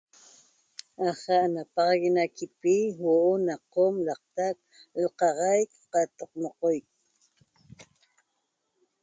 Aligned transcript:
aha´ 1.07 1.33
ena 1.45 1.51
napaguenaxaqui 1.55 2.75
huo 2.97 3.13
o' 3.31 3.41
na 3.47 3.55
qom 3.73 3.93
l'aqtac 4.07 4.57
rocaxaiq 5.01 5.71
qataq 5.93 6.31
moqoit 6.41 6.85